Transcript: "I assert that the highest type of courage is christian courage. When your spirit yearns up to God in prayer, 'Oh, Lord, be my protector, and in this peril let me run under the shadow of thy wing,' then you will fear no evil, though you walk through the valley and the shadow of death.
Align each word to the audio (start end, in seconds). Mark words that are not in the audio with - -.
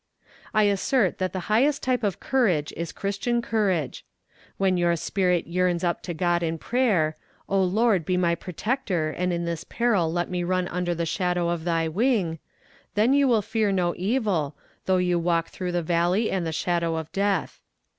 "I 0.51 0.63
assert 0.63 1.19
that 1.19 1.31
the 1.31 1.41
highest 1.45 1.83
type 1.83 2.01
of 2.01 2.19
courage 2.19 2.73
is 2.75 2.91
christian 2.91 3.39
courage. 3.39 4.03
When 4.57 4.75
your 4.75 4.95
spirit 4.95 5.45
yearns 5.45 5.83
up 5.83 6.01
to 6.01 6.15
God 6.15 6.41
in 6.41 6.57
prayer, 6.57 7.17
'Oh, 7.47 7.61
Lord, 7.61 8.03
be 8.03 8.17
my 8.17 8.33
protector, 8.33 9.11
and 9.11 9.31
in 9.31 9.45
this 9.45 9.63
peril 9.63 10.11
let 10.11 10.27
me 10.27 10.43
run 10.43 10.67
under 10.69 10.95
the 10.95 11.05
shadow 11.05 11.49
of 11.49 11.65
thy 11.65 11.87
wing,' 11.87 12.39
then 12.95 13.13
you 13.13 13.27
will 13.27 13.43
fear 13.43 13.71
no 13.71 13.93
evil, 13.95 14.57
though 14.87 14.97
you 14.97 15.19
walk 15.19 15.49
through 15.49 15.71
the 15.71 15.83
valley 15.83 16.31
and 16.31 16.47
the 16.47 16.51
shadow 16.51 16.95
of 16.95 17.11
death. 17.11 17.61